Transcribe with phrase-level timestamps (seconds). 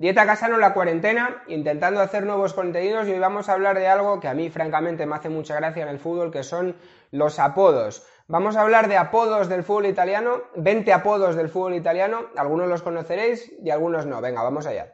[0.00, 3.88] Dieta Casano en la cuarentena, intentando hacer nuevos contenidos y hoy vamos a hablar de
[3.88, 6.76] algo que a mí francamente me hace mucha gracia en el fútbol, que son
[7.10, 8.06] los apodos.
[8.28, 12.82] Vamos a hablar de apodos del fútbol italiano, 20 apodos del fútbol italiano, algunos los
[12.82, 14.20] conoceréis y algunos no.
[14.20, 14.92] Venga, vamos allá.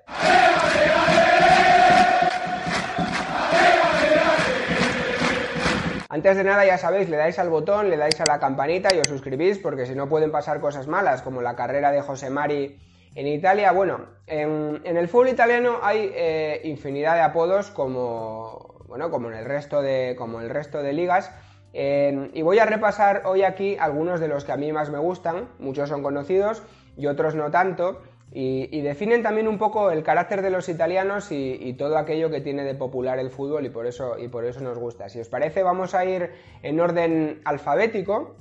[6.09, 9.01] Antes de nada, ya sabéis, le dais al botón, le dais a la campanita y
[9.01, 12.79] os suscribís, porque si no pueden pasar cosas malas, como la carrera de José Mari
[13.15, 13.73] en Italia.
[13.73, 19.45] Bueno, en, el fútbol italiano hay eh, infinidad de apodos, como, bueno, como, en el
[19.45, 21.31] resto de, como el resto de ligas.
[21.73, 25.49] Y voy a repasar hoy aquí algunos de los que a mí más me gustan,
[25.59, 26.63] muchos son conocidos
[26.97, 28.01] y otros no tanto.
[28.37, 32.65] Y, definen también un poco el carácter de los italianos y, todo aquello que tiene
[32.65, 35.09] de popular el fútbol y por, eso, y por eso nos gusta.
[35.09, 36.31] Si os parece, vamos a ir
[36.63, 38.35] en orden alfabético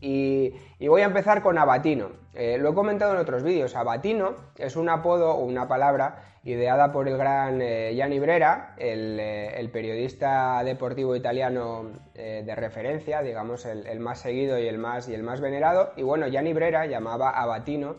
[0.00, 0.54] y,
[0.86, 2.10] voy a empezar con Abatino.
[2.34, 3.74] Eh, lo he comentado en otros vídeos.
[3.74, 9.54] Abatino es un apodo o una palabra ideada por el gran eh, Gianni Brera, eh,
[9.56, 15.14] el, periodista deportivo italiano de referencia, digamos, el, el, más seguido y el más, y
[15.14, 15.92] el más venerado.
[15.96, 17.96] Y bueno, Gianni Brera llamaba Abatino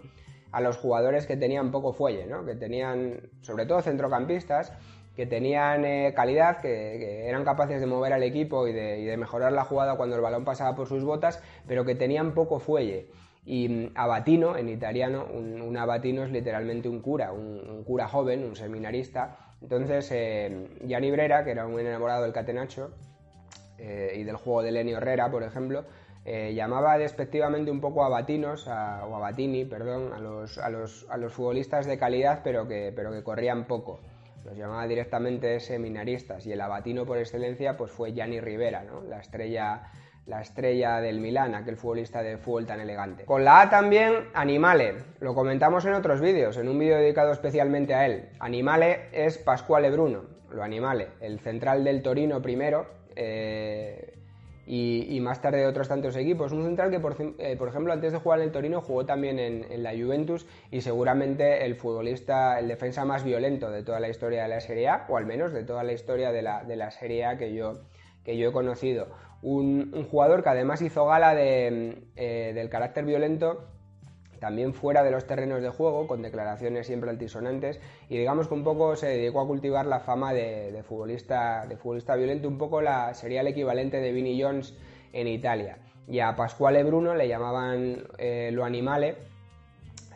[0.52, 2.46] a los jugadores que tenían poco fuelle, ¿no?
[2.46, 4.74] que tenían, sobre todo centrocampistas,
[5.20, 9.66] que tenían eh, calidad, que, eran capaces de mover al equipo y de, mejorar la
[9.66, 13.08] jugada cuando el balón pasaba por sus botas, pero que tenían poco fuelle.
[13.46, 18.56] Y mm, abatino, en italiano, un, abatino es literalmente un cura, un, cura joven, un
[18.56, 19.36] seminarista.
[19.62, 22.92] Entonces, eh, Gianni Brera, que era un enamorado del catenacho
[23.78, 25.84] eh, y del juego de Lenny Herrera, por ejemplo,
[26.24, 29.36] eh, llamaba despectivamente un poco a Batinos, o a
[29.70, 33.66] perdón, a los, a, los, a los, futbolistas de calidad, pero que, pero que corrían
[33.66, 34.00] poco.
[34.46, 39.02] Los llamaba directamente seminaristas y el abatino por excelencia pues fue Gianni Rivera, ¿no?
[39.02, 39.92] la, estrella,
[40.26, 43.26] la estrella del Milán, aquel futbolista de fútbol tan elegante.
[43.26, 44.96] Con la A también, Animale.
[45.20, 48.30] Lo comentamos en otros vídeos, en un vídeo dedicado especialmente a él.
[48.40, 52.88] Animale es Pasquale Bruno, lo Animale, el central del Torino primero.
[53.16, 54.19] Eh,
[54.72, 56.52] y, más tarde de otros tantos equipos.
[56.52, 56.98] Un central que,
[57.40, 60.82] eh, por, ejemplo, antes de jugar en el Torino jugó también en, la Juventus y
[60.82, 65.08] seguramente el futbolista, el defensa más violento de toda la historia de la Serie A,
[65.10, 67.80] o al menos de toda la historia de la, de la Serie A que yo,
[68.24, 69.08] que yo he conocido.
[69.42, 73.66] Un, jugador que además hizo gala de, eh, del carácter violento
[74.40, 77.80] también fuera de los terrenos de juego, con declaraciones siempre altisonantes,
[78.10, 82.16] y digamos que un poco se dedicó a cultivar la fama de, futbolista, de futbolista
[82.16, 84.78] violento, un poco la, sería el equivalente de Vinnie Jones
[85.14, 85.78] en Italia.
[86.08, 89.16] Y a Pasquale Bruno le llamaban eh, lo animale,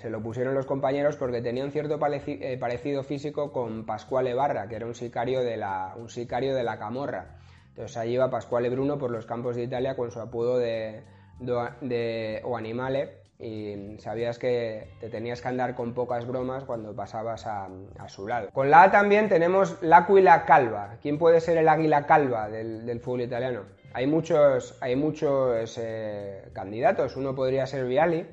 [0.03, 4.67] se lo pusieron los compañeros porque tenía un cierto eh, parecido físico con Pasquale Barra,
[4.67, 7.37] que era un sicario de la, un sicario de la Camorra.
[7.69, 11.03] Entonces allí iba Pasquale Bruno por los campos de Italia con su apodo de,
[11.39, 17.45] de o animale, y sabías que te tenías que andar con pocas bromas cuando pasabas
[17.45, 17.67] a,
[18.07, 18.49] su lado.
[18.53, 20.97] Con la A también tenemos l'Aquila Calva.
[21.01, 23.63] ¿Quién puede ser el águila calva del, fútbol italiano?
[23.93, 27.17] Hay muchos, hay muchos eh, candidatos.
[27.17, 28.25] Uno podría ser Viali.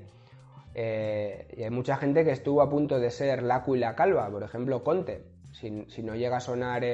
[0.74, 4.30] Eh, y hay mucha gente que estuvo a punto de ser l'Aquila Calva.
[4.30, 5.24] Por ejemplo, Conte.
[5.50, 6.84] Si, no llega a sonar...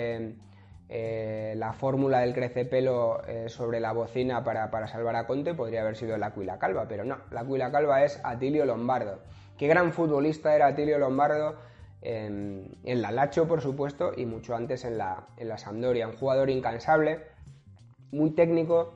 [0.89, 6.17] la fórmula del crecepelo eh, sobre la bocina para, salvar a Conte podría haber sido
[6.17, 9.19] la Cuila Calva, pero no, la Cuila Calva es Atilio Lombardo.
[9.59, 11.57] Qué gran futbolista era Atilio Lombardo
[12.03, 16.07] en, la Lacho, por supuesto, y mucho antes en la, en la Sampdoria.
[16.07, 17.21] Un jugador incansable,
[18.13, 18.93] muy técnico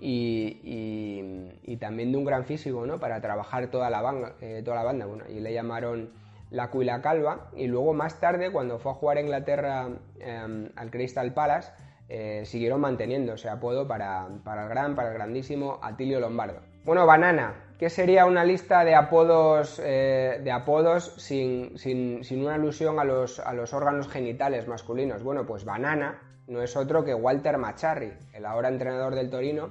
[0.00, 2.98] y, también de un gran físico, ¿no?
[2.98, 5.06] Para trabajar toda la, banda, eh, toda la banda.
[5.28, 6.10] Y le llamaron
[6.50, 9.88] la Cuila Calva y luego más tarde cuando fue a jugar a Inglaterra
[10.20, 11.72] em, al Crystal Palace
[12.08, 16.60] eh, siguieron manteniendo ese apodo para, el gran, para el grandísimo Atilio Lombardo.
[16.84, 21.74] Bueno, Banana, ¿qué sería una lista de apodos, eh, de apodos sin,
[22.30, 25.22] una alusión a los, a los órganos genitales masculinos?
[25.22, 29.68] Bueno, pues Banana no es otro que Walter Macharri, el ahora entrenador del Torino,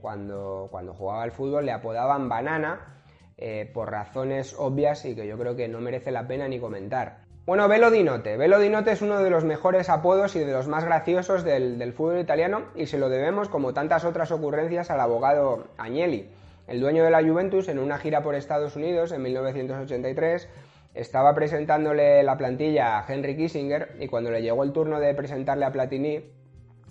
[0.00, 2.99] cuando, cuando jugaba al fútbol le apodaban Banana
[3.42, 7.20] eh, por razones obvias y que yo creo que no merece la pena ni comentar.
[7.46, 8.36] Bueno, Velo Dinote.
[8.36, 12.20] Velo Dinote es uno de los mejores apodos y de los más graciosos del, fútbol
[12.20, 16.28] italiano y se lo debemos, como tantas otras ocurrencias, al abogado Agnelli,
[16.68, 20.48] el dueño de la Juventus, en una gira por Estados Unidos en 1983
[20.92, 25.64] estaba presentándole la plantilla a Henry Kissinger y cuando le llegó el turno de presentarle
[25.64, 26.24] a Platini,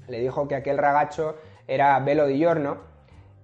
[0.07, 1.35] le dijo que aquel ragacho
[1.67, 2.77] era Velo di Giorno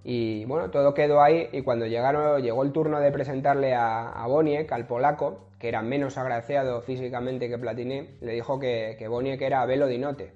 [0.07, 4.71] y bueno, todo quedó ahí y cuando llegaron, llegó el turno de presentarle a, Boniek,
[4.71, 9.65] al polaco, que era menos agraciado físicamente que Platini, le dijo que, que Boniek era
[9.65, 10.31] Velo di Note,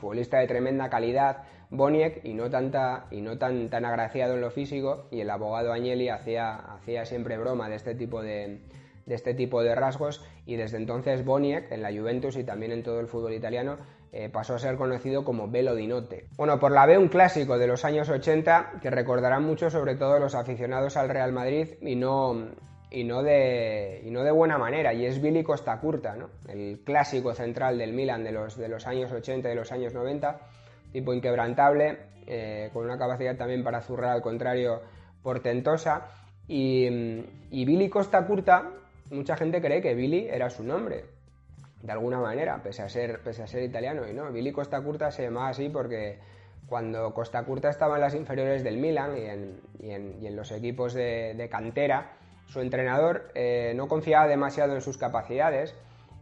[0.00, 4.50] futbolista de tremenda calidad, Boniek y no tanta y no tan tan agraciado en lo
[4.50, 8.60] físico y el abogado Agnelli hacía hacía siempre broma de este tipo de,
[9.08, 12.82] de este tipo de rasgos y desde entonces Boniek en la Juventus y también en
[12.82, 13.76] todo el fútbol italiano
[14.12, 16.26] eh, pasó a ser conocido como Velo di Notte.
[16.36, 20.18] Bueno, por la B un clásico de los años 80 que recordarán mucho sobre todo
[20.18, 22.50] los aficionados al Real Madrid y no,
[22.90, 26.28] y no, de, y no de buena manera, y es Billy Costa Curta, ¿no?
[26.46, 29.94] el clásico central del Milan de los, de los años 80 y de los años
[29.94, 30.38] 90,
[30.92, 34.82] tipo inquebrantable, eh, con una capacidad también para zurrar al contrario
[35.22, 36.08] portentosa,
[36.46, 36.86] y,
[37.50, 38.70] y Billy Costa Curta
[39.10, 41.04] mucha gente cree que Billy era su nombre,
[41.82, 44.08] de alguna manera, pese a ser, pese a ser italiano.
[44.08, 46.18] Y no, Billy Costa Curta se llamaba así porque
[46.66, 49.16] cuando Costa Curta estaba en las inferiores del Milan
[49.78, 52.12] y en, los equipos de, cantera,
[52.46, 55.74] su entrenador eh, no confiaba demasiado en sus capacidades.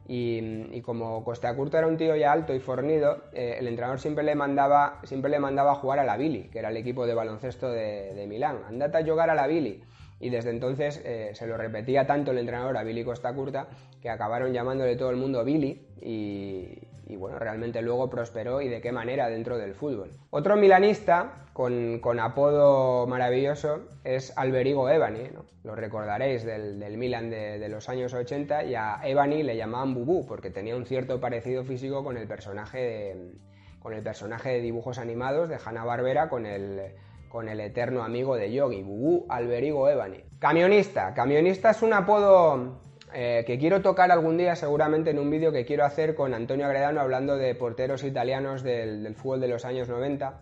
[0.08, 4.22] Y, como Costa Curta era un tío ya alto y fornido, eh, el entrenador siempre
[4.22, 7.70] le, mandaba, siempre le mandaba jugar a la Billy, que era el equipo de baloncesto
[7.72, 8.60] de, de Milán.
[8.68, 9.82] Andate a jugar a la Billy
[10.18, 13.68] y desde entonces eh, se lo repetía tanto el entrenador a Billy Costa Curta
[14.00, 18.92] que acabaron llamándole todo el mundo Billy y, bueno, realmente luego prosperó y de qué
[18.92, 20.12] manera dentro del fútbol.
[20.30, 25.30] Otro milanista con, apodo maravilloso es Alberigo Evani,
[25.64, 30.50] lo recordaréis del, Milan de, los años 80 y a Evani le llamaban Bubú porque
[30.50, 33.32] tenía un cierto parecido físico con el personaje de,
[33.80, 36.92] con el personaje de dibujos animados de Hanna-Barbera con el
[37.28, 40.22] con el eterno amigo de Yogi, Bubu Alberigo Evani.
[40.38, 41.14] Camionista.
[41.14, 42.80] Camionista es un apodo
[43.14, 46.66] eh, que quiero tocar algún día seguramente en un vídeo que quiero hacer con Antonio
[46.66, 50.38] Agredano hablando de porteros italianos del, fútbol de los años 90.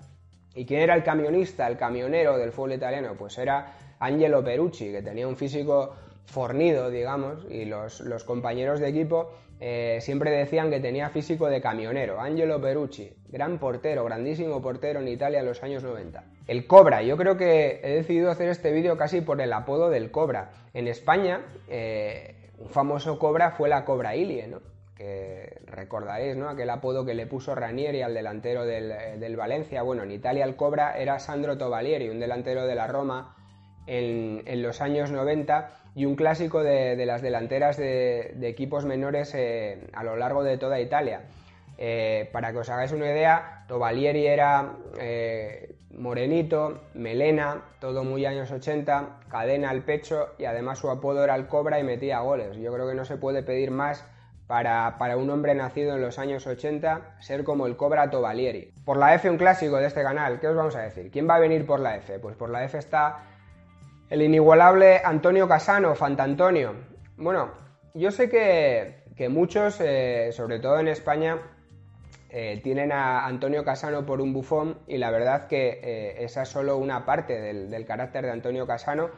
[0.56, 3.14] ¿Y quién era el camionista, el camionero del fútbol italiano?
[3.19, 5.94] Pues era Angelo Perucci, que tenía un físico
[6.25, 12.20] fornido, digamos, y los, compañeros de equipo eh, siempre decían que tenía físico de camionero.
[12.20, 16.24] Angelo Perucci, gran portero, grandísimo portero en Italia en los años 90.
[16.46, 20.10] El Cobra, yo creo que he decidido hacer este vídeo casi por el apodo del
[20.10, 20.50] Cobra.
[20.74, 24.60] En España, eh, un famoso Cobra fue la Cobra Ilie, ¿no?
[24.96, 26.48] que recordaréis, ¿no?
[26.48, 29.82] Aquel apodo que le puso Ranieri al delantero del, eh, del, Valencia.
[29.82, 33.34] Bueno, en Italia el Cobra era Sandro Tovalieri, un delantero de la Roma
[33.86, 40.02] en, los años 90 y un clásico de, las delanteras de, equipos menores eh, a
[40.02, 41.23] lo largo de toda Italia.
[41.76, 48.50] Eh, para que os hagáis una idea, Tovalieri era eh, morenito, melena, todo muy años
[48.50, 52.56] 80, cadena al pecho y además su apodo era el Cobra y metía goles.
[52.56, 54.05] Yo creo que no se puede pedir más
[54.46, 58.73] para, para, un hombre nacido en los años 80 ser como el Cobra Tovalieri.
[58.85, 61.11] Por la F, un clásico de este canal, ¿qué os vamos a decir?
[61.11, 62.19] ¿Quién va a venir por la F?
[62.19, 63.23] Pues por la F está
[64.10, 66.74] el inigualable Antonio Casano, Fantantonio.
[67.16, 67.52] Bueno,
[67.94, 71.38] yo sé que, muchos, eh, sobre todo en España,
[72.28, 76.48] eh, tienen a Antonio Casano por un bufón y la verdad que eh, esa es
[76.48, 79.10] solo una parte del, carácter de Antonio Casano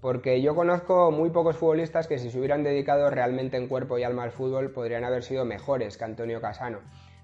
[0.00, 4.02] porque yo conozco muy pocos futbolistas que si se hubieran dedicado realmente en cuerpo y
[4.02, 6.80] alma al fútbol podrían haber sido mejores que Antonio Casano.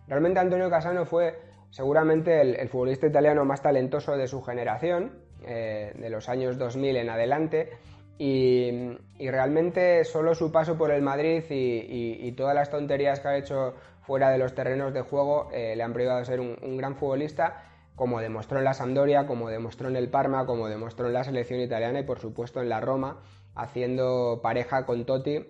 [0.07, 1.39] Realmente Antonio Casano fue
[1.71, 5.13] seguramente el futbolista italiano más talentoso de su generación,
[5.47, 7.71] eh, de los años 2000 en adelante.
[8.19, 8.71] Y,
[9.19, 14.31] realmente solo su paso por el Madrid y, todas las tonterías que ha hecho fuera
[14.31, 17.65] de los terrenos de juego eh, le han privado de ser un, gran futbolista,
[17.97, 21.61] como demostró en la Sampdoria, como demostró en el Parma, como demostró en la selección
[21.61, 23.21] italiana y por supuesto en la Roma,
[23.55, 25.47] haciendo pareja con Totti,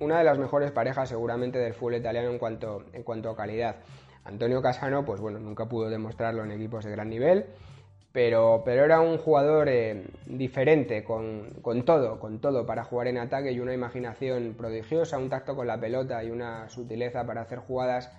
[0.00, 3.76] una de las mejores parejas seguramente del fútbol italiano en cuanto, en cuanto a calidad.
[4.24, 7.46] Antonio Casano, pues bueno, nunca pudo demostrarlo en equipos de gran nivel
[8.18, 11.52] pero, era un jugador eh, diferente, con,
[11.84, 15.78] todo, con todo para jugar en ataque y una imaginación prodigiosa, un tacto con la
[15.78, 18.10] pelota y una sutileza para hacer jugadas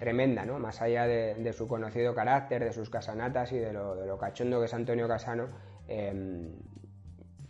[0.00, 0.58] tremenda, ¿no?
[0.58, 4.74] Más allá de, su conocido carácter, de sus casanatas y de lo, cachondo que es
[4.74, 5.46] Antonio Casano,
[5.86, 6.50] em,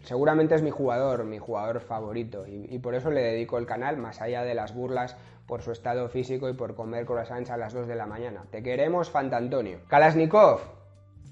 [0.03, 3.97] seguramente es mi jugador, mi jugador favorito y, y, por eso le dedico el canal,
[3.97, 7.73] más allá de las burlas por su estado físico y por comer croissants a las
[7.73, 8.45] 2 de la mañana.
[8.51, 9.79] Te queremos, Fantantonio.
[9.89, 10.61] Kalashnikov,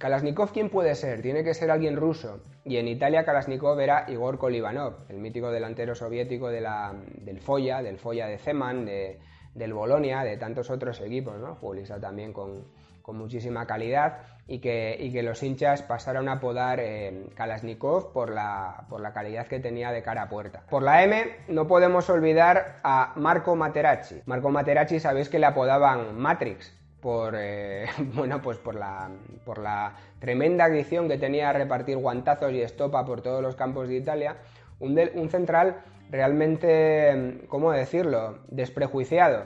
[0.03, 1.23] Kalashnikov, ¿quién puede ser?
[1.23, 2.41] Tiene que ser alguien ruso.
[2.65, 8.27] Y en Italia Kalashnikov era Igor Kolivanov, el mítico delantero soviético del Foya, del Foya
[8.27, 9.21] de Zeman, de,
[9.55, 11.55] del Bolonia, de tantos otros equipos, ¿no?
[11.55, 12.65] Futbolista también con,
[13.13, 18.87] muchísima calidad y que, y que, los hinchas pasaron a apodar eh, Kalashnikov por la,
[18.89, 20.65] por la calidad que tenía de cara a puerta.
[20.69, 24.21] Por la M no podemos olvidar a Marco Materazzi.
[24.27, 29.11] Marco Materazzi sabéis que le apodaban Matrix por, eh, bueno, pues por la,
[29.45, 33.89] por la tremenda adicción que tenía a repartir guantazos y estopa por todos los campos
[33.89, 34.37] de Italia,
[34.79, 39.45] un, un central realmente, ¿cómo decirlo?, desprejuiciado.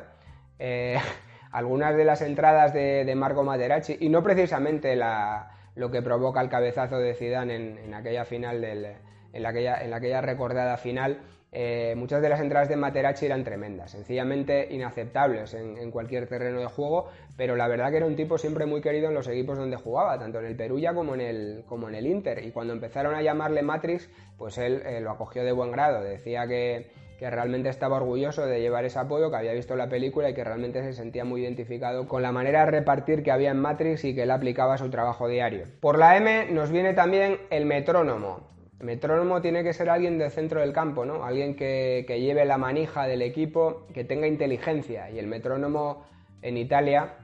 [0.59, 0.99] Eh,
[1.53, 6.51] algunas de las entradas de, Marco Materazzi, y no precisamente la, lo que provoca el
[6.51, 8.97] cabezazo de Zidane en, aquella final, del,
[9.33, 11.21] en, aquella, en aquella recordada final,
[11.53, 16.67] eh, muchas de las entradas de Materazzi eran tremendas, sencillamente inaceptables en, cualquier terreno de
[16.67, 19.77] juego, pero la verdad que era un tipo siempre muy querido en los equipos donde
[19.77, 22.45] jugaba, tanto en el Perugia como en el, como en el Inter.
[22.45, 26.03] Y cuando empezaron a llamarle Matrix, pues él eh, lo acogió de buen grado.
[26.03, 30.29] Decía que, que realmente estaba orgulloso de llevar ese apoyo, que había visto la película
[30.29, 33.61] y que realmente se sentía muy identificado con la manera de repartir que había en
[33.61, 35.67] Matrix y que él aplicaba a su trabajo diario.
[35.81, 38.56] Por la M nos viene también el metrónomo.
[38.81, 41.25] Metrónomo tiene que ser alguien del centro del campo, ¿no?
[41.25, 45.11] Alguien que, lleve la manija del equipo, que tenga inteligencia.
[45.11, 46.05] Y el metrónomo
[46.43, 47.15] en Italia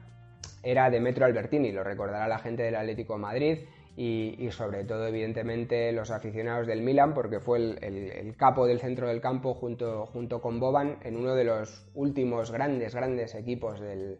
[0.63, 3.59] era Demetrio Albertini, lo recordará la gente del Atlético Madrid
[3.95, 9.21] y, sobre todo, evidentemente, los aficionados del Milan, porque fue el, capo del centro del
[9.21, 14.17] campo junto, junto, con Boban en uno de los últimos grandes, grandes equipos del,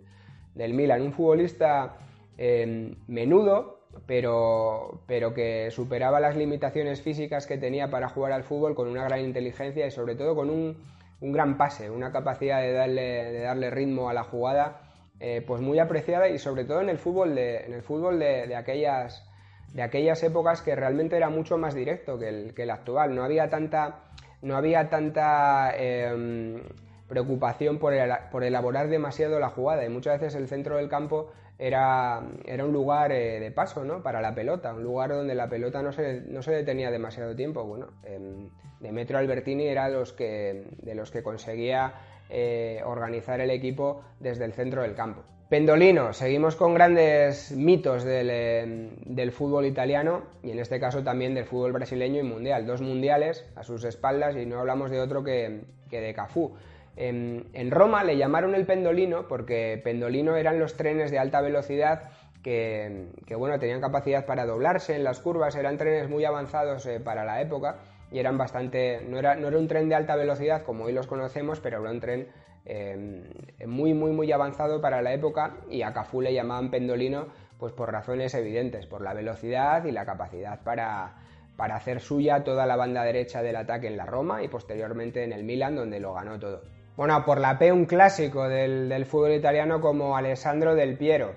[0.54, 1.02] del Milan.
[1.02, 1.98] Un futbolista
[2.38, 8.76] eh, menudo, pero, pero que superaba las limitaciones físicas que tenía para jugar al fútbol
[8.76, 10.78] con una gran inteligencia y sobre todo con un,
[11.22, 14.82] gran pase, una capacidad de darle, de darle ritmo a la jugada
[15.20, 18.54] eh, pues muy apreciada y sobre todo en el fútbol de, en el fútbol de,
[18.58, 19.26] aquellas,
[19.74, 23.16] de aquellas épocas que realmente era mucho más directo que el, que el actual.
[23.16, 24.00] No había tanta,
[24.42, 26.62] no había tanta em,
[27.08, 27.94] preocupación por,
[28.32, 32.74] por elaborar demasiado la jugada y muchas veces el centro del campo era, era un
[32.74, 34.02] lugar eh, de paso ¿no?
[34.02, 37.64] para la pelota, un lugar donde la pelota no se, no se detenía demasiado tiempo.
[37.64, 41.94] Bueno, eh, Demetrio Albertini era los que, de los que conseguía
[42.30, 45.24] eh, organizar el equipo desde el centro del campo.
[45.50, 51.36] Pendolino, seguimos con grandes mitos del, em, del, fútbol italiano y en este caso también
[51.36, 52.66] del fútbol brasileño y mundial.
[52.66, 56.56] Dos mundiales a sus espaldas y no hablamos de otro que, que de Cafú.
[56.96, 62.12] En, Roma le llamaron el pendolino porque pendolino eran los trenes de alta velocidad
[62.44, 63.08] que,
[63.38, 67.42] bueno, tenían capacidad para doblarse en las curvas, eran trenes muy avanzados eh, para la
[67.42, 67.78] época
[68.12, 71.08] y eran bastante, no era, no era un tren de alta velocidad como hoy los
[71.08, 72.28] conocemos, pero era un tren
[72.66, 73.24] em,
[73.66, 77.92] muy, muy, muy avanzado para la época y a Cafú le llamaban pendolino pues por
[77.92, 81.16] razones evidentes, por la velocidad y la capacidad para,
[81.56, 85.32] para hacer suya toda la banda derecha del ataque en la Roma y posteriormente en
[85.32, 86.62] el Milan donde lo ganó todo.
[86.96, 91.32] Bueno, por la P un clásico del, fútbol italiano como Alessandro Del Piero,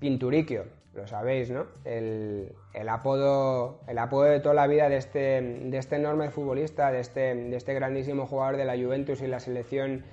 [0.00, 1.64] Pinturicchio, lo sabéis, ¿no?
[1.86, 2.52] El,
[2.90, 7.34] apodo, el apodo de toda la vida de este, de este enorme futbolista, de este,
[7.34, 10.04] de este grandísimo jugador de la Juventus y la selección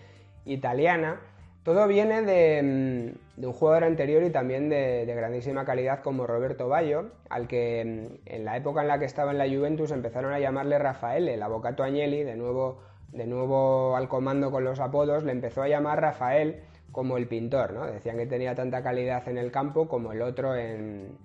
[0.46, 1.20] italiana.
[1.64, 7.50] Todo viene de, un jugador anterior y también de, grandísima calidad como Roberto Baggio, al
[7.50, 7.82] que
[8.26, 11.44] en la época en la que estaba en la Juventus empezaron a llamarle Rafael, el
[11.44, 16.02] Avocato Agnelli, de nuevo de nuevo al comando con los apodos, le empezó a llamar
[16.02, 17.86] Rafael como el pintor, ¿no?
[17.86, 21.18] Decían que tenía tanta calidad en el campo como el otro en,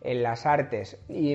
[0.00, 0.98] en las artes.
[1.08, 1.34] Y,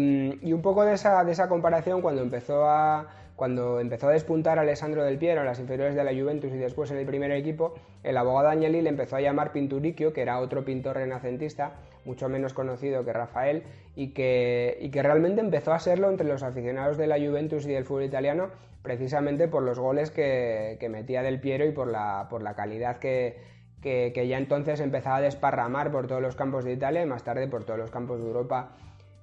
[0.53, 5.03] un poco de esa, de esa comparación cuando empezó a cuando empezó a despuntar Alessandro
[5.03, 8.15] Del Piero en las inferiores de la Juventus y después en el primer equipo, el
[8.15, 11.71] abogado Agnelli le empezó a llamar Pinturicchio, que era otro pintor renacentista,
[12.05, 13.63] mucho menos conocido que Rafael,
[13.95, 17.85] y que, que realmente empezó a serlo entre los aficionados de la Juventus y del
[17.85, 18.49] fútbol italiano,
[18.81, 23.37] precisamente por los goles que, metía Del Piero y por la, por la calidad que,
[23.81, 27.47] que, ya entonces empezaba a desparramar por todos los campos de Italia y más tarde
[27.47, 28.71] por todos los campos de Europa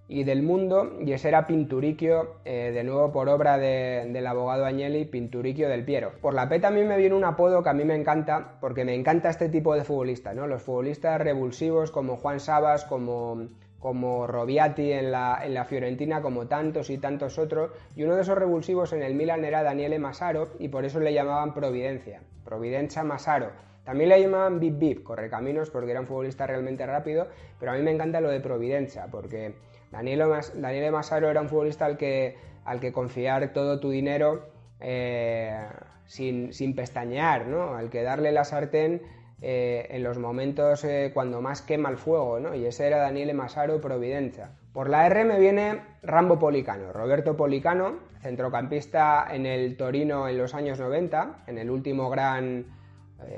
[0.08, 5.04] y del mundo, y ese era Pinturicchio, eh, de nuevo por obra del abogado Agnelli,
[5.04, 6.12] Pinturicchio del Piero.
[6.22, 8.94] Por la P también me viene un apodo que a mí me encanta, porque me
[8.94, 10.46] encanta este tipo de futbolista, ¿no?
[10.46, 13.48] Los futbolistas revulsivos como Juan Sabas, como,
[13.78, 18.22] como Robiati en la, en la Fiorentina, como tantos y tantos otros, y uno de
[18.22, 23.04] esos revulsivos en el Milan era Daniele Masaro, y por eso le llamaban Providencia, Providencia
[23.04, 23.50] Masaro.
[23.84, 27.26] También le llamaban Bip Bip, correcaminos, porque era un futbolista realmente rápido,
[27.60, 29.54] pero a mí me encanta lo de Providencia, porque
[29.90, 34.48] Daniel Masaro era un futbolista al que, al que confiar todo tu dinero
[34.80, 35.66] eh,
[36.06, 37.74] sin, pestañear, ¿no?
[37.74, 39.02] al que darle la sartén
[39.40, 42.54] eh, en los momentos eh, cuando más quema el fuego, ¿no?
[42.54, 44.50] y ese era Daniel Masaro Providencia.
[44.72, 50.54] Por la R me viene Rambo Policano, Roberto Policano, centrocampista en el Torino en los
[50.54, 52.66] años 90, en el último gran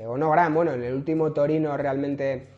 [0.07, 2.49] o no gran, bueno, en el último Torino realmente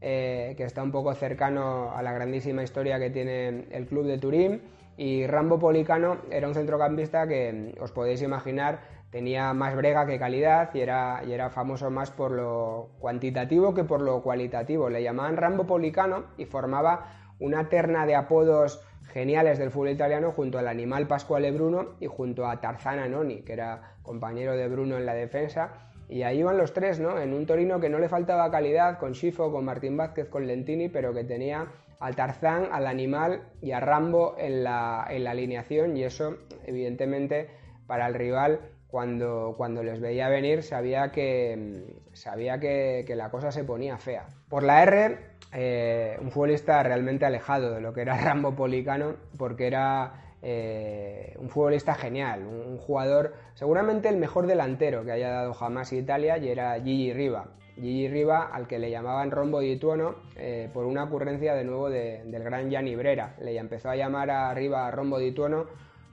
[0.00, 4.18] eh, que está un poco cercano a la grandísima historia que tiene el club de
[4.18, 4.62] Turín.
[4.96, 8.80] Y Rambo Policano era un centrocampista que os podéis imaginar
[9.10, 13.84] tenía más brega que calidad y era, y era famoso más por lo cuantitativo que
[13.84, 14.88] por lo cualitativo.
[14.88, 18.80] Le llamaban Rambo Policano y formaba una terna de apodos
[19.12, 23.54] geniales del fútbol italiano junto al animal Pasquale Bruno y junto a Tarzana Noni, que
[23.54, 25.90] era compañero de Bruno en la defensa.
[26.10, 27.18] Y ahí iban los tres, ¿no?
[27.20, 30.88] En un Torino que no le faltaba calidad, con Schifo, con Martín Vázquez, con Lentini,
[30.88, 31.68] pero que tenía
[32.00, 37.48] al Tarzán, al animal y a Rambo en la, en la alineación y eso, evidentemente,
[37.86, 43.64] para el rival cuando, cuando les veía venir sabía que, sabía que, la cosa se
[43.64, 44.26] ponía fea.
[44.48, 45.18] Por la R,
[45.52, 51.48] eh, un futbolista realmente alejado de lo que era Rambo Policano, porque era eh, un
[51.48, 56.80] futbolista genial, un, jugador, seguramente el mejor delantero que haya dado jamás Italia, y era
[56.80, 57.48] Gigi Riva.
[57.74, 61.88] Gigi Riva, al que le llamaban Rombo di Tuono, eh, por una ocurrencia de nuevo
[61.88, 63.36] del gran Gianni Brera.
[63.40, 65.66] Le empezó a llamar a Riva Rombo di Tuono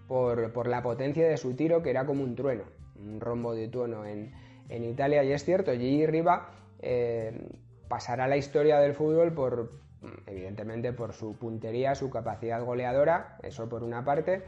[0.07, 2.63] por, la potencia de su tiro, que era como un trueno,
[2.95, 4.33] un rombo de tuono en,
[4.69, 5.23] Italia.
[5.23, 7.49] Y es cierto, Gigi Riva eh,
[7.87, 9.71] pasará la historia del fútbol por,
[10.25, 14.43] evidentemente, por su puntería, su capacidad goleadora, eso por una parte,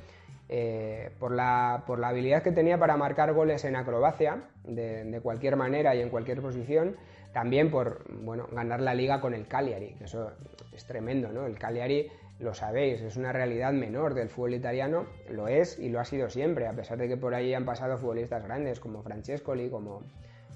[0.52, 5.56] eh, por, la, por, la, habilidad que tenía para marcar goles en acrobacia, de, cualquier
[5.56, 6.96] manera y en cualquier posición,
[7.34, 10.32] también por bueno, ganar la liga con el Cagliari, que eso
[10.74, 11.46] es tremendo, ¿no?
[11.46, 16.00] El Cagliari lo sabéis, es una realidad menor del fútbol italiano, lo es y lo
[16.00, 19.70] ha sido siempre, a pesar de que por ahí han pasado futbolistas grandes como Francescoli
[19.70, 20.04] como,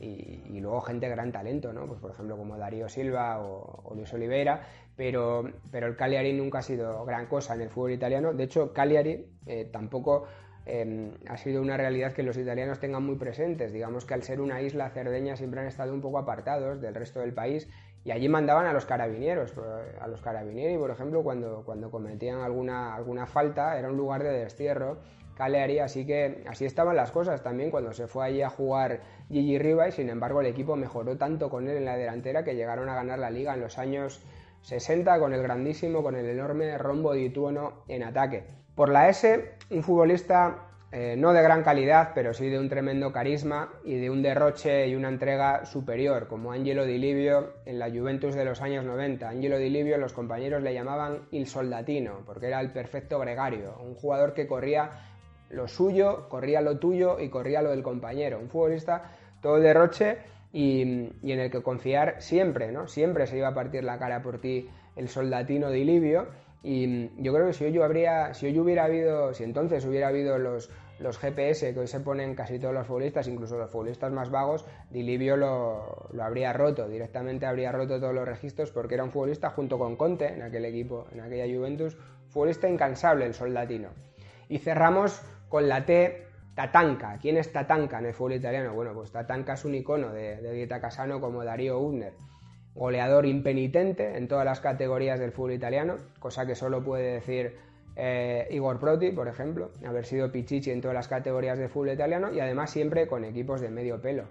[0.04, 1.88] y, luego gente de gran talento, ¿no?
[1.88, 4.62] pues por ejemplo como Darío Silva o, Luis Oliveira,
[4.96, 8.74] pero, pero el Cagliari nunca ha sido gran cosa en el fútbol italiano, de hecho
[8.74, 10.26] Cagliari eh, tampoco
[10.66, 14.42] em, ha sido una realidad que los italianos tengan muy presentes, digamos que al ser
[14.42, 17.68] una isla cerdeña siempre han estado un poco apartados del resto del país
[18.06, 19.54] y allí mandaban a los carabineros,
[20.00, 24.32] a los carabinieri, por ejemplo, cuando, cuando cometían alguna, alguna falta, era un lugar de
[24.32, 24.98] destierro,
[25.36, 29.58] Cagliari, así que así estaban las cosas también cuando se fue allí a jugar Gigi
[29.58, 32.90] Riva y sin embargo el equipo mejoró tanto con él en la delantera que llegaron
[32.90, 34.24] a ganar la liga en los años
[34.62, 38.44] 60 con el grandísimo, con el enorme Rombo di Tuono en ataque.
[38.76, 43.12] Por la S, un futbolista eh, no de gran calidad, pero sí de un tremendo
[43.12, 47.90] carisma y de un derroche y una entrega superior, como Angelo Di Livio en la
[47.90, 49.28] Juventus de los años 90.
[49.28, 53.96] Angelo Di Livio los compañeros le llamaban il soldatino, porque era el perfecto gregario, un
[53.96, 54.92] jugador que corría
[55.54, 59.12] lo suyo, corría lo tuyo y corría lo del compañero, un futbolista
[59.42, 60.18] todo derroche
[60.52, 62.88] y, en el que confiar siempre, ¿no?
[62.88, 66.28] Siempre se iba a partir la cara por ti el soldatino Di Livio
[66.64, 70.38] y yo creo que si yo habría, si hoy hubiera habido, si entonces hubiera habido
[70.38, 74.32] los, los GPS que hoy se ponen casi todos los futbolistas, incluso los futbolistas más
[74.32, 79.12] vagos, Dilivio lo, lo habría roto, directamente habría roto todos los registros porque era un
[79.12, 81.98] futbolista junto con Conte en aquel equipo, en aquella Juventus,
[82.30, 83.90] futbolista incansable el soldatino.
[84.54, 87.18] Y cerramos con la T Tatanka.
[87.20, 88.72] ¿Quién es Tatanka en el fútbol italiano?
[88.76, 92.14] Bueno, pues Tatanka es un icono de, Dieta Casano como Darío Ubner,
[92.76, 97.58] goleador impenitente en todas las categorías del fútbol italiano, cosa que solo puede decir
[97.96, 102.32] eh, Igor Proti, por ejemplo, haber sido Pichichi en todas las categorías de fútbol italiano
[102.32, 104.26] y además siempre con equipos de medio pelo,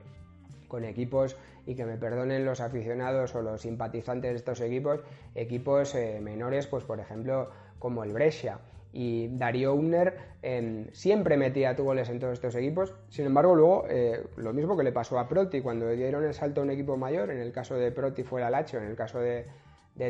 [0.69, 5.01] con equipos, y que me perdonen los aficionados o los simpatizantes de estos equipos,
[5.35, 8.61] equipos eh, menores, pues por ejemplo como el Brescia.
[8.93, 12.95] Y Darío Unner em, siempre metía goles en todos estos equipos.
[13.09, 16.61] Sin embargo, luego, eh, lo mismo que le pasó a Proti, cuando dieron el salto
[16.61, 19.19] a un equipo mayor, en el caso de Proti fue el Alacho, en el caso
[19.19, 19.47] de,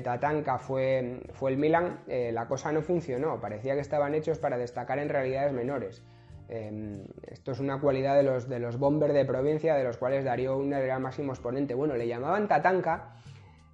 [0.03, 3.41] Tatanka fue, fue el Milan, eh, la cosa no funcionó.
[3.41, 6.03] Parecía que estaban hechos para destacar en realidades menores.
[6.49, 10.25] Em, esto es una cualidad de los, de los bombers de provincia, de los cuales
[10.25, 11.75] Darío Unner era máximo exponente.
[11.75, 13.17] Bueno, le llamaban Tatanka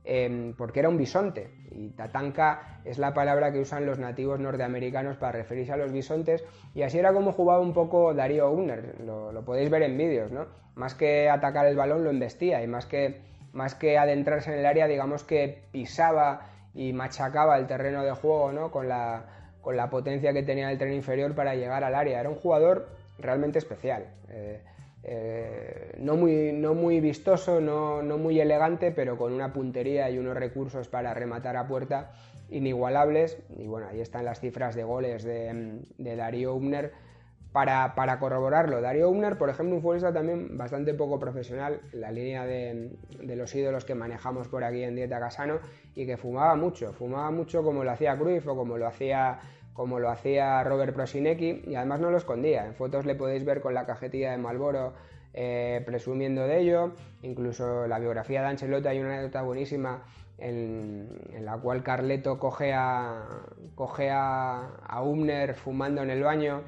[0.09, 1.51] em, porque era un bisonte.
[1.71, 6.43] Y Tatanka es la palabra que usan los nativos norteamericanos para referirse a los bisontes.
[6.75, 9.01] Y así era como jugaba un poco Darío Unner.
[9.05, 10.47] Lo, lo podéis ver en vídeos, ¿no?
[10.75, 12.63] Más que atacar el balón, lo embestía.
[12.63, 13.21] Y más que
[13.53, 18.53] más que adentrarse en el área, digamos que pisaba y machacaba el terreno de juego
[18.53, 18.71] ¿no?
[18.71, 19.25] con, la,
[19.61, 22.21] con la potencia que tenía el tren inferior para llegar al área.
[22.21, 24.07] Era un jugador realmente especial.
[24.29, 24.63] Eh,
[25.03, 30.19] eh, no, muy, no muy vistoso, no, no, muy elegante, pero con una puntería y
[30.19, 32.13] unos recursos para rematar a puerta
[32.51, 33.39] inigualables.
[33.57, 36.93] Y bueno, ahí están las cifras de goles de, de Darío Umner
[37.53, 42.45] para, corroborarlo, Darío Umner, por ejemplo, un futbolista también bastante poco profesional, en la línea
[42.45, 45.59] de, los ídolos que manejamos por aquí en Dieta Casano,
[45.95, 49.41] y que fumaba mucho, fumaba mucho como lo hacía Cruyff o como lo hacía,
[49.73, 52.67] como lo hacía Robert Prosinecki, y además no lo escondía.
[52.67, 54.93] En fotos le podéis ver con la cajetilla de Malboro
[55.41, 56.95] eh, presumiendo de ello.
[57.23, 60.03] Incluso la biografía de Ancelotti hay una anécdota buenísima
[60.37, 61.09] en,
[61.43, 63.23] la cual Carleto coge a,
[63.77, 66.63] coge a, Umner fumando en el baño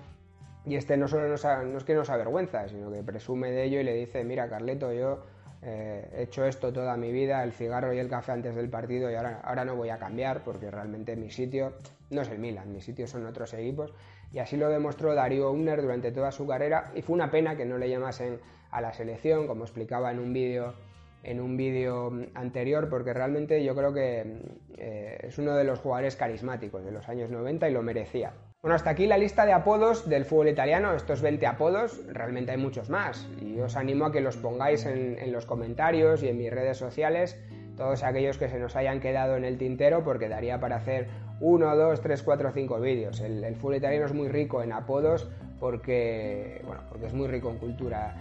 [0.64, 3.82] y este no solo no es que nos avergüenza, sino que presume de ello y
[3.82, 5.24] le dice, mira Carleto, yo
[5.62, 9.10] eh, he hecho esto toda mi vida, el cigarro y el café antes del partido
[9.10, 11.72] y ahora, ahora no voy a cambiar porque realmente mi sitio
[12.10, 13.92] no es el Milan, mi sitio son otros equipos.
[14.32, 17.64] Y así lo demostró Darío Unner durante toda su carrera y fue una pena que
[17.64, 18.38] no le llamasen
[18.70, 20.74] a la selección, como explicaba en un vídeo
[21.22, 24.40] en un vídeo anterior, porque realmente yo creo que
[24.78, 28.32] eh, es uno de los jugadores carismáticos de los años 90 y lo merecía.
[28.62, 32.58] Bueno, hasta aquí la lista de apodos del fútbol italiano, estos 20 apodos, realmente hay
[32.58, 36.50] muchos más y os animo a que los pongáis en, los comentarios y en mis
[36.50, 37.38] redes sociales,
[37.76, 41.08] todos aquellos que se nos hayan quedado en el tintero, porque daría para hacer
[41.40, 43.20] uno, dos, tres, cuatro, cinco vídeos.
[43.20, 47.58] El, fútbol italiano es muy rico en apodos porque, bueno, porque es muy rico en
[47.58, 48.14] cultura,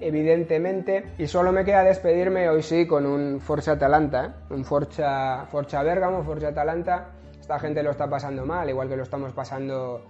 [0.00, 1.04] evidentemente.
[1.18, 4.54] Y solo me queda despedirme hoy sí con un Forza Atalanta, ¿eh?
[4.54, 9.02] un Forza, Forza Bergamo, Forza Atalanta esta gente lo está pasando mal, igual que lo
[9.02, 10.06] estamos pasando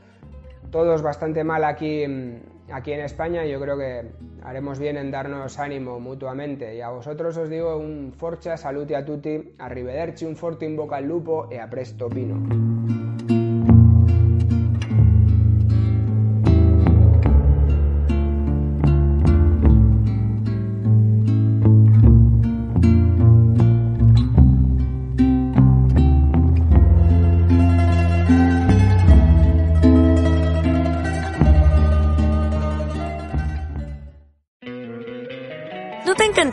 [0.70, 2.04] todos bastante mal aquí,
[2.72, 3.44] aquí en España.
[3.44, 4.10] Yo creo que
[4.42, 6.74] haremos bien en darnos ánimo mutuamente.
[6.74, 10.96] Y a vosotros os digo un forcha, saluti a tutti, arrivederci, un forte in bocca
[10.96, 13.01] al lupo e a presto pino.